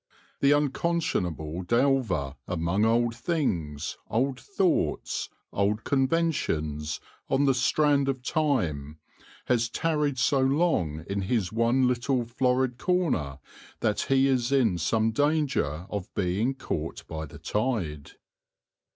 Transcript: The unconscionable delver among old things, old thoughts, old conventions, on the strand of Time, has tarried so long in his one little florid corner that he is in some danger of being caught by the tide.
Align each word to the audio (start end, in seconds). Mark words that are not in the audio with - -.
The 0.39 0.51
unconscionable 0.51 1.61
delver 1.61 2.35
among 2.47 2.85
old 2.85 3.15
things, 3.15 3.99
old 4.09 4.39
thoughts, 4.39 5.29
old 5.53 5.83
conventions, 5.83 6.99
on 7.29 7.45
the 7.45 7.53
strand 7.53 8.09
of 8.09 8.23
Time, 8.23 8.97
has 9.45 9.69
tarried 9.69 10.17
so 10.17 10.39
long 10.39 11.05
in 11.07 11.21
his 11.21 11.51
one 11.53 11.87
little 11.87 12.25
florid 12.25 12.79
corner 12.79 13.37
that 13.81 14.01
he 14.09 14.25
is 14.25 14.51
in 14.51 14.79
some 14.79 15.11
danger 15.11 15.85
of 15.91 16.11
being 16.15 16.55
caught 16.55 17.05
by 17.07 17.27
the 17.27 17.37
tide. 17.37 18.13